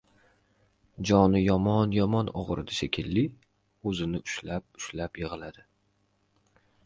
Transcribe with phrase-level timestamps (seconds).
[1.09, 3.25] Joni yomon-yomon og‘ridi shekilli—
[3.91, 5.67] og‘zini ushlab-ushlab yig‘ladi.